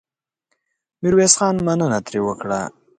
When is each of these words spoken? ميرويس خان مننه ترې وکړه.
ميرويس 1.01 1.33
خان 1.39 1.55
مننه 1.67 1.99
ترې 2.05 2.19
وکړه. 2.25 2.59